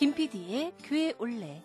[0.00, 1.62] 김PD의 교회 올레.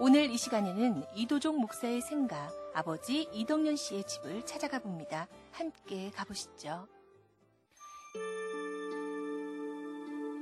[0.00, 5.28] 오늘 이 시간에는 이도종 목사의 생가, 아버지 이동현 씨의 집을 찾아가 봅니다.
[5.52, 6.88] 함께 가보시죠.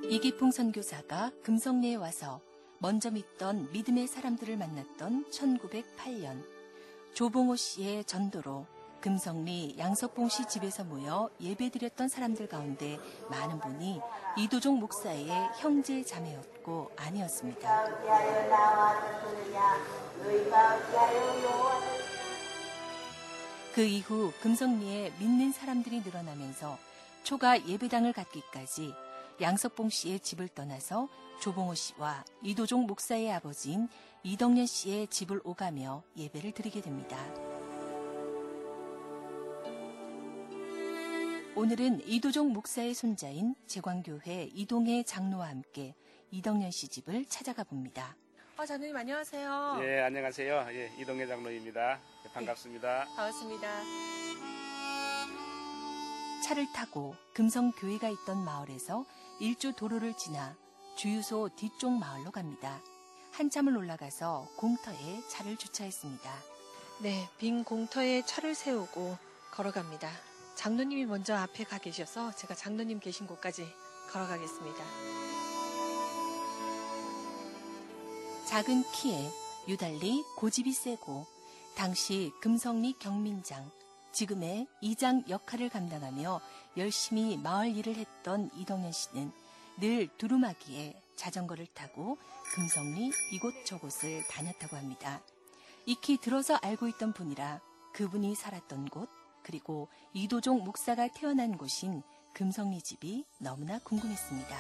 [0.04, 2.40] 이기풍 선교사가 금성리에 와서
[2.78, 6.42] 먼저 믿던 믿음의 사람들을 만났던 1908년
[7.12, 8.66] 조봉호 씨의 전도로
[9.00, 12.98] 금성리 양석봉 씨 집에서 모여 예배드렸던 사람들 가운데
[13.30, 14.00] 많은 분이
[14.36, 17.84] 이도종 목사의 형제 자매였고 아니었습니다.
[23.74, 26.78] 그 이후 금성리에 믿는 사람들이 늘어나면서
[27.22, 28.94] 초가 예배당을 갖기까지
[29.40, 31.08] 양석봉 씨의 집을 떠나서
[31.40, 33.88] 조봉호 씨와 이도종 목사의 아버지인
[34.22, 37.16] 이덕년 씨의 집을 오가며 예배를 드리게 됩니다.
[41.56, 45.94] 오늘은 이도종 목사의 손자인 제광교회 이동의 장로와 함께
[46.30, 48.16] 이덕년 씨 집을 찾아가 봅니다.
[48.56, 49.78] 아, 장로님 안녕하세요.
[49.82, 50.66] 예, 안녕하세요.
[50.70, 51.98] 예, 이동혜 장로입니다.
[52.26, 53.06] 예, 반갑습니다.
[53.16, 53.68] 반갑습니다.
[56.44, 59.04] 차를 타고 금성교회가 있던 마을에서
[59.40, 60.56] 일주 도로를 지나
[60.96, 62.80] 주유소 뒤쪽 마을로 갑니다.
[63.32, 66.30] 한참을 올라가서 공터에 차를 주차했습니다.
[67.02, 69.16] 네, 빈 공터에 차를 세우고
[69.52, 70.10] 걸어갑니다.
[70.60, 73.66] 장로님이 먼저 앞에 가 계셔서 제가 장로님 계신 곳까지
[74.10, 74.84] 걸어가겠습니다.
[78.44, 79.30] 작은 키에
[79.68, 81.26] 유달리 고집이 세고
[81.74, 83.70] 당시 금성리 경민장,
[84.12, 86.42] 지금의 이장 역할을 감당하며
[86.76, 89.32] 열심히 마을 일을 했던 이동현 씨는
[89.78, 92.18] 늘 두루마기에 자전거를 타고
[92.54, 95.22] 금성리 이곳저곳을 다녔다고 합니다.
[95.86, 97.62] 익히 들어서 알고 있던 분이라
[97.94, 99.08] 그분이 살았던 곳,
[99.50, 104.56] 그리고 이도종 목사가 태어난 곳인 금성리 집이 너무나 궁금했습니다.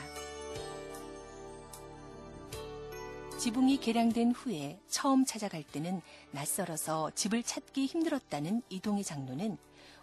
[3.38, 6.02] 지붕이 개량된 후에 처음 찾아갈 때는
[6.32, 9.56] 낯설어서 집을 찾기 힘들었다는 이동희 장로는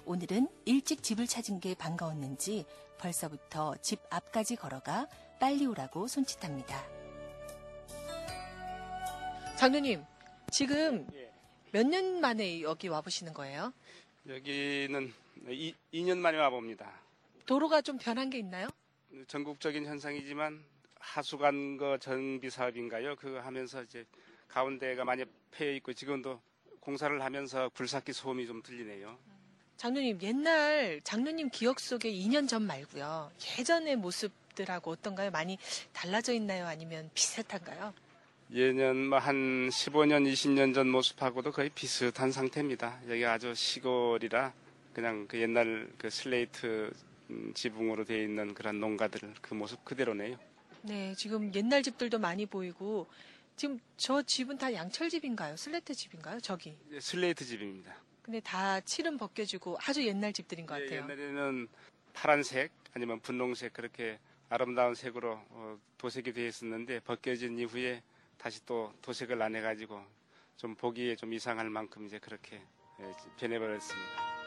[0.06, 2.66] 오늘은 일찍 집을 찾은 게 반가웠는지
[2.98, 6.82] 벌써부터 집 앞까지 걸어가 빨리 오라고 손짓합니다.
[9.58, 10.06] 장로님,
[10.50, 11.30] 지금 예,
[11.72, 13.74] 몇년 만에 여기 와보시는 거예요?
[14.28, 15.14] 여기는
[15.50, 16.92] 이, 2년 만에 와봅니다.
[17.46, 18.68] 도로가 좀 변한 게 있나요?
[19.28, 20.64] 전국적인 현상이지만
[21.00, 23.16] 하수관거 정비 사업인가요?
[23.16, 24.06] 그거 하면서 이제
[24.50, 26.42] 가운데가 많이 패여 있고 지금도
[26.82, 29.18] 공사를 하면서 굴삭기 소음이 좀 들리네요.
[29.78, 33.32] 장로님, 옛날 장로님 기억 속에 2년 전 말고요.
[33.60, 35.32] 예전의 모습들하고 어떤가요?
[35.32, 35.58] 많이
[35.94, 36.66] 달라져 있나요?
[36.66, 37.94] 아니면 비슷한가요?
[38.54, 43.02] 예년 뭐한 15년, 20년 전 모습하고도 거의 비슷한 상태입니다.
[43.10, 44.54] 여기 아주 시골이라
[44.94, 46.92] 그냥 그 옛날 그 슬레이트
[47.30, 50.38] 음, 지붕으로 되어 있는 그런 농가들 그 모습 그대로네요.
[50.84, 53.08] 네, 지금 옛날 집들도 많이 보이고
[53.58, 55.58] 지금 저 집은 다 양철 집인가요?
[55.58, 56.40] 슬레트 집인가요?
[56.40, 56.78] 저기.
[56.88, 57.96] 이제 슬레이트 집입니다.
[58.22, 61.02] 근데 다 칠은 벗겨지고 아주 옛날 집들인 것 예, 같아요.
[61.04, 61.68] 옛날에는
[62.14, 68.02] 파란색 아니면 분홍색 그렇게 아름다운 색으로 어, 도색이 되어 있었는데 벗겨진 이후에
[68.38, 70.02] 다시 또 도색을 안 해가지고
[70.56, 72.62] 좀 보기에 좀 이상할 만큼 이제 그렇게
[73.00, 74.38] 예, 변해버렸습니다.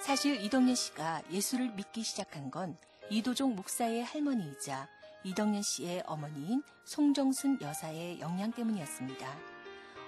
[0.00, 2.76] 사실 이덕년 씨가 예수를 믿기 시작한 건
[3.08, 4.88] 이도종 목사의 할머니이자
[5.24, 9.38] 이덕년 씨의 어머니인 송정순 여사의 영향 때문이었습니다.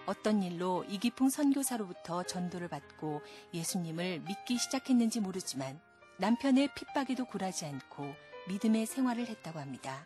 [0.06, 3.22] 어떤 일로 이기풍 선교사로부터 전도를 받고
[3.54, 5.80] 예수님을 믿기 시작했는지 모르지만
[6.18, 8.14] 남편의 핍박에도 굴하지 않고
[8.48, 10.04] 믿음의 생활을 했다고 합니다.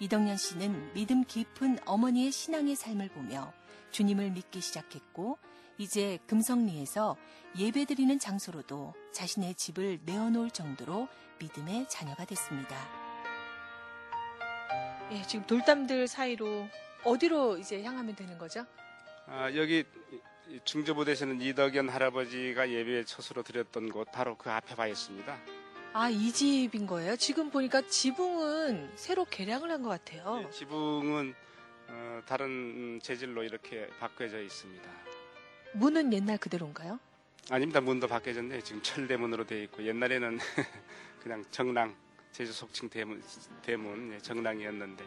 [0.00, 3.52] 이덕년 씨는 믿음 깊은 어머니의 신앙의 삶을 보며
[3.90, 5.38] 주님을 믿기 시작했고
[5.78, 7.16] 이제 금성리에서
[7.58, 11.08] 예배드리는 장소로도 자신의 집을 내어놓을 정도로
[11.38, 12.76] 믿음의 자녀가 됐습니다.
[15.12, 16.68] 예, 지금 돌담들 사이로
[17.04, 18.66] 어디로 이제 향하면 되는 거죠?
[19.26, 19.84] 아, 여기
[20.48, 25.38] 이- 중저부대에서는 이덕연 할아버지가 예배 처수로 드렸던 곳 바로 그 앞에 와 있습니다.
[25.96, 27.14] 아, 이 집인 거예요?
[27.16, 30.42] 지금 보니까 지붕은 새로 개량을 한 것 같아요.
[30.44, 31.34] 예, 지붕은
[31.88, 34.90] 어, 다른 재질로 이렇게 바뀌어져 있습니다.
[35.74, 36.98] 문은 옛날 그대로인가요?
[37.50, 37.80] 아닙니다.
[37.80, 38.60] 문도 바뀌어졌네요.
[38.62, 40.38] 지금 철대문으로 되어 있고 옛날에는
[41.22, 41.94] 그냥 정랑
[42.32, 43.22] 제주 속칭 대문,
[43.62, 45.04] 대문 예, 정랑이었는데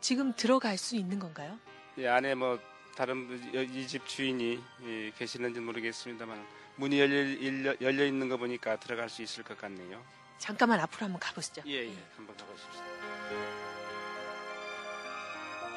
[0.00, 1.58] 지금 들어갈 수 있는 건가요?
[1.98, 2.58] 이 안에 뭐
[2.96, 9.22] 다른 이 집 주인이 예, 계시는지 모르겠습니다만 문이 열려, 열려 있는 거 보니까 들어갈 수
[9.22, 10.00] 있을 것 같네요.
[10.40, 11.62] 잠깐만 앞으로 한번 가보시죠.
[11.66, 11.96] 예, 예.
[12.16, 12.82] 한번 가보십시오.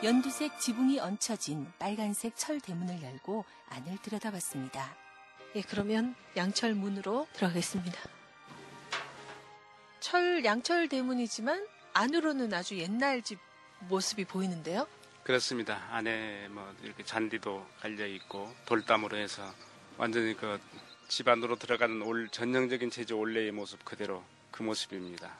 [0.04, 4.95] 연두색 지붕이 얹혀진 빨간색 철 대문을 열고 안을 들여다봤습니다.
[5.56, 8.00] 예, 그러면 양철 문으로 들어가겠습니다.
[10.00, 13.39] 철 양철 대문이지만 안으로는 아주 옛날 집
[13.89, 14.88] 모습이 보이는데요.
[15.24, 15.81] 그렇습니다.
[15.92, 19.54] 안에 뭐 이렇게 잔디도 깔려 있고 돌담으로 해서
[19.98, 20.60] 완전히 그
[21.10, 24.24] 집안으로 들어가는 올 전형적인 제주 올레의 모습 그대로
[24.54, 25.36] 그 모습입니다.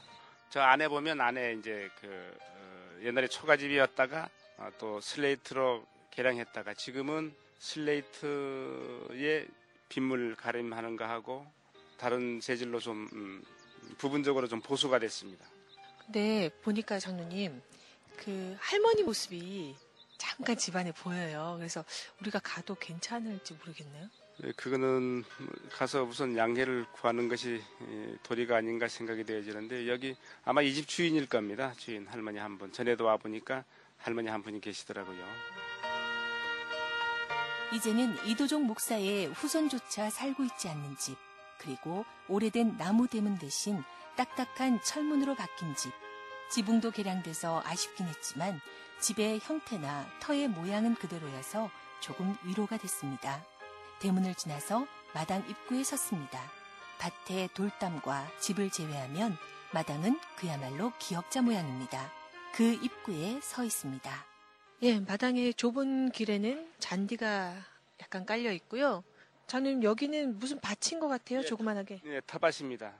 [0.50, 4.27] 저 안에 보면 안에 이제 그 어, 옛날에 초가집이었다가
[4.57, 9.48] 어, 또 슬레이트로 개량했다가 지금은 슬레이트에
[9.88, 11.45] 빗물 가림하는 거 하고
[11.98, 13.44] 다른 재질로 좀 음,
[14.00, 15.45] 부분적으로 좀 보수가 됐습니다.
[16.06, 17.62] 근데 보니까 장로님
[18.18, 19.75] 그 할머니 모습이
[20.18, 21.56] 잠깐 집안에 보여요.
[21.57, 21.86] 그래서
[22.19, 24.09] 우리가 가도 괜찮을지 모르겠네요.
[24.44, 25.24] 네, 그거는
[25.72, 31.28] 가서 우선 양해를 구하는 것이 예, 도리가 아닌가 생각이 되어지는데 여기 아마 이 집 주인일
[31.28, 31.74] 겁니다.
[31.78, 32.72] 주인 할머니 한 분.
[32.74, 33.63] 전에도 와 보니까
[33.98, 35.24] 할머니 한 분이 계시더라고요.
[37.74, 41.16] 이제는 이도종 목사의 후손조차 살고 있지 않는 집,
[41.57, 43.81] 그리고 오래된 나무 대문 대신
[44.18, 45.92] 딱딱한 철문으로 바뀐 집.
[46.51, 48.60] 지붕도 개량돼서 아쉽긴 했지만
[49.00, 53.44] 집의 형태나 터의 모양은 그대로여서 조금 위로가 됐습니다.
[54.03, 56.38] 대문을 지나서 마당 입구에 섰습니다.
[57.00, 59.38] 밭의 돌담과 집을 제외하면
[59.73, 62.11] 마당은 그야말로 기억자 모양입니다.
[62.53, 64.11] 그 입구에 서 있습니다.
[64.81, 67.55] 예, 마당의 좁은 길에는 잔디가
[68.01, 69.05] 약간 깔려 있고요.
[69.47, 72.01] 저는 여기는 무슨 밭인 것 같아요, 예, 조그만하게.
[72.03, 72.91] 네, 텃밭입니다.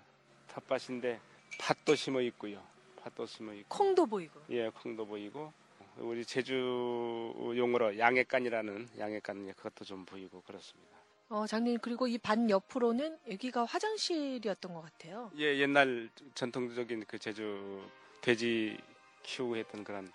[0.54, 1.20] 텃밭인데
[1.60, 2.64] 팥도 심어 있고요.
[3.04, 4.40] 팥도 심어 있고, 콩도 보이고.
[4.52, 5.52] 예, 콩도 보이고
[5.98, 10.98] 우리 제주 용어로 양액간이라는 양액간 예, 그것도 좀 보이고 그렇습니다.
[11.30, 15.32] 어, 장님 그리고 이 반 옆으로는 여기가 화장실이었던 것 같아요.
[15.38, 17.82] 예, 옛날 전통적인 그 제주
[18.22, 18.78] 돼지
[19.24, 20.12] 키우고 했던 그런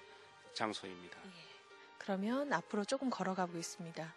[0.54, 1.18] 장소입니다.
[1.98, 4.14] 그러면 앞으로 조금 걸어가 보겠습니다.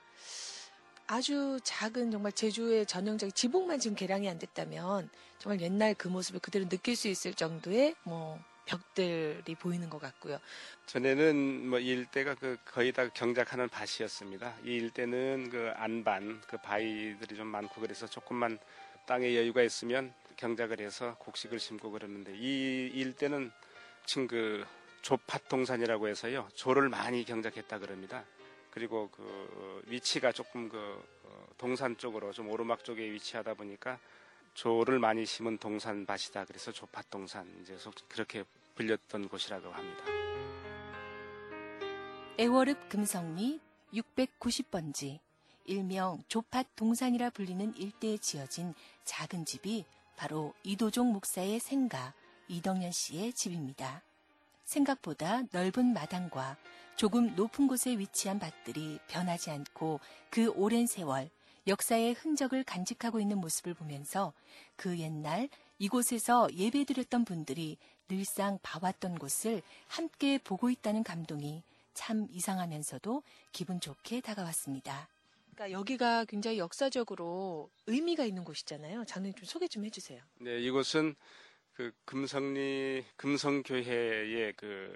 [1.08, 5.10] 아주 작은 정말 제주의 전형적인 지붕만 지금 개량이 안 됐다면
[5.40, 10.40] 정말 옛날 그 모습을 그대로 느낄 수 있을 정도의 뭐 벽들이 보이는 것 같고요.
[10.86, 14.56] 전에는 뭐 이 일대가 그 거의 다 경작하는 밭이었습니다.
[14.63, 18.60] 이 일대는 그 안반, 그 바위들이 좀 많고 그래서 조금만
[19.08, 23.52] 땅에 여유가 있으면 경작을 해서 곡식을 심고 그러는데 이 일대는
[24.06, 24.66] 지금 그
[25.02, 28.24] 조팥동산이라고 해서요 조를 많이 경작했다 그럽니다.
[28.69, 34.00] 그리고 그 위치가 조금 그 어, 동산 쪽으로 좀 오르막 쪽에 위치하다 보니까
[34.53, 36.45] 조를 많이 심은 동산 밭이다.
[36.45, 38.44] 그래서 조팥동산 이제 속 그렇게
[38.75, 40.03] 불렸던 곳이라고 합니다.
[42.39, 43.59] 애월읍 금성리
[43.94, 45.19] 690번지
[45.65, 52.13] 일명 조팥 동산이라 불리는 일대에 지어진 작은 집이 바로 이도종 목사의 생가
[52.48, 54.01] 이덕년 씨의 집입니다.
[54.65, 56.57] 생각보다 넓은 마당과
[56.95, 60.00] 조금 높은 곳에 위치한 밭들이 변하지 않고
[60.30, 61.30] 그 오랜 세월
[61.68, 64.34] 역사의 흔적을 간직하고 있는 모습을 보면서
[64.75, 67.78] 그 옛날 이곳에서 예배드렸던 분들이
[68.08, 71.63] 늘상 봐왔던 곳을 함께 보고 있다는 감동이
[71.94, 75.08] 참 이상하면서도 기분 좋게 다가왔습니다.
[75.54, 79.06] 그러니까 여기가 굉장히 역사적으로 의미가 있는 곳이잖아요.
[79.06, 80.22] 장님 좀 소개 좀 해주세요.
[80.40, 81.16] 네, 이곳은
[81.74, 84.96] 그 금성리 금성교회의 그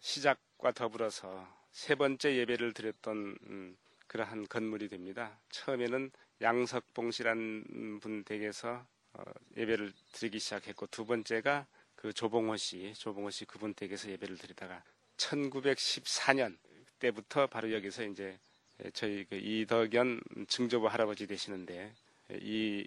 [0.00, 5.38] 시작과 더불어서 세 번째 예배를 드렸던 음, 그러한 건물이 됩니다.
[5.50, 6.10] 처음에는
[6.40, 9.22] 양석봉 씨라는 분 댁에서 어,
[9.56, 14.82] 예배를 드리기 시작했고 두 번째가 그 조봉호 씨, 조봉호 씨 그분 댁에서 예배를 드리다가
[15.16, 16.56] 1914년
[16.98, 18.38] 때부터 바로 여기서 이제
[18.92, 21.94] 저희 그 이덕연 증조부 할아버지 되시는데
[22.40, 22.86] 이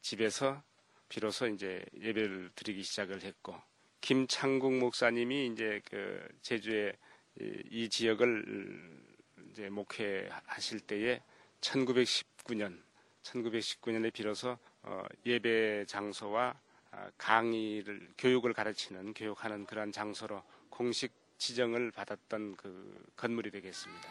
[0.00, 0.62] 집에서
[1.08, 3.60] 비로소 이제 예배를 드리기 시작을 했고
[4.00, 6.92] 김창국 목사님이 이제 그 제주의
[7.40, 9.05] 이, 이 지역을
[9.56, 11.22] 이제 목회하실 때에
[11.62, 12.78] 1919년
[13.22, 16.54] 1919년에 비로소 어, 예배 장소와
[16.90, 24.08] 아, 강의를 교육을 가르치는 교육하는 그러한 장소로 공식 지정을 받았던 그 건물이 되겠습니다.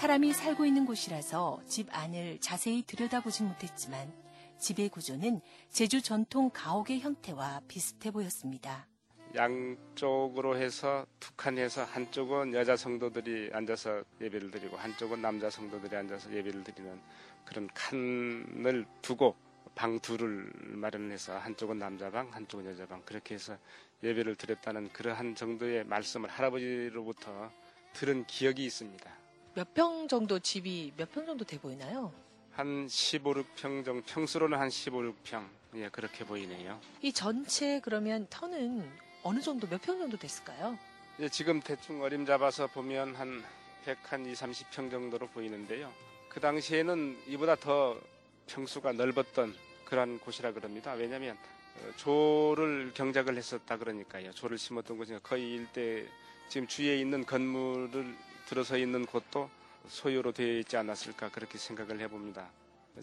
[0.00, 4.10] 사람이 살고 있는 곳이라서 집 안을 자세히 들여다보진 못했지만
[4.58, 8.86] 집의 구조는 제주 전통 가옥의 형태와 비슷해 보였습니다.
[9.34, 17.00] 양쪽으로 해서 툭한해서 한쪽은 여자 성도들이 앉아서 예배를 드리고 한쪽은 남자 성도들이 앉아서 예배를 드리는
[17.44, 19.34] 그런 칸을 두고
[19.74, 23.56] 방 둘을 마련해서 한쪽은 남자 방, 한쪽은 여자 방 그렇게 해서
[24.02, 27.50] 예배를 드렸다는 그러한 정도의 말씀을 할아버지로부터
[27.92, 29.10] 들은 기억이 있습니다.
[29.54, 32.12] 몇 평 정도 집이 몇 평 정도 돼 보이나요?
[32.52, 35.44] 한 15, 6평 정도, 평수로는 한 15, 6평.
[35.76, 36.80] 예, 그렇게 보이네요.
[37.02, 38.88] 이 전체 그러면 터는
[39.24, 40.78] 어느 정도 몇 평 정도 됐을까요?
[41.20, 43.42] 예, 지금 대충 어림 잡아서 보면 한
[43.84, 45.92] 100, 한 2, 30평 정도로 보이는데요.
[46.30, 47.98] 그 당시에는 이보다 더
[48.46, 49.54] 평수가 넓었던
[49.84, 50.92] 그러한 곳이라 그럽니다.
[50.92, 51.36] 왜냐하면
[51.76, 54.32] 어, 조를 경작을 했었다 그러니까요.
[54.32, 56.06] 조를 심었던 곳이니까 거의 일대
[56.48, 58.14] 지금 주위에 있는 건물을
[58.46, 59.50] 들어서 있는 곳도
[59.88, 62.48] 소유로 되어 있지 않았을까 그렇게 생각을 해봅니다.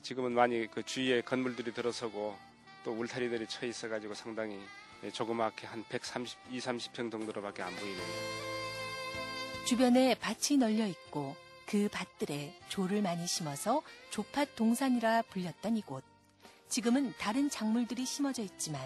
[0.02, 2.36] 지금은 많이 그 주위에 건물들이 들어서고
[2.84, 4.60] 또 울타리들이 쳐 있어가지고 상당히
[5.10, 8.52] 조그맣게 한 130, 2, 30평 정도로밖에 안 보이네요.
[9.66, 16.04] 주변에 밭이 널려 있고 그 밭들에 조를 많이 심어서 조팥 동산이라 불렸던 이곳.
[16.68, 18.82] 지금은 다른 작물들이 심어져 있지만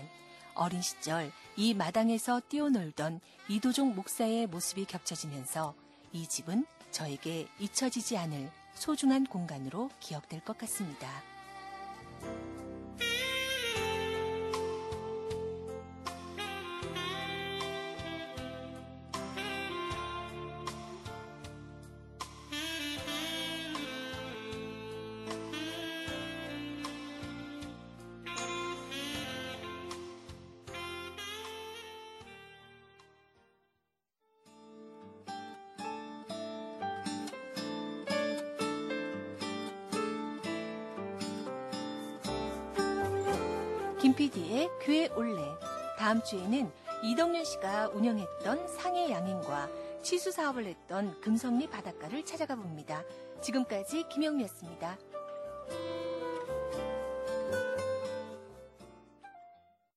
[0.54, 3.20] 어린 시절 이 마당에서 뛰어놀던
[3.50, 5.76] 이도종 목사의 모습이 겹쳐지면서
[6.14, 11.10] 이 집은 저에게 잊혀지지 않을 소중한 공간으로 기억될 것 같습니다.
[44.06, 45.42] 김PD의 교회 올레.
[45.98, 46.72] 다음 주에는
[47.02, 49.68] 이덕년 씨가 운영했던 상해 양행과
[50.04, 53.04] 치수 사업을 했던 금성리 바닷가를 찾아가 봅니다.
[53.42, 55.00] 지금까지 김영미였습니다.